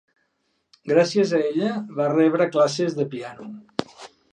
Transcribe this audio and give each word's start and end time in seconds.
Gràcies 0.93 1.35
a 1.39 1.43
ella, 1.51 1.75
va 2.01 2.11
rebre 2.17 2.51
classes 2.59 3.01
de 3.03 3.11
piano. 3.17 3.51